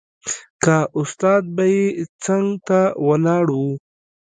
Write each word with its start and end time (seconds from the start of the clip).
که 0.63 0.75
استاد 0.99 1.43
به 1.55 1.65
يې 1.73 1.85
څنګ 2.23 2.47
ته 2.67 2.81
ولاړ 3.07 3.45
و. 3.59 3.61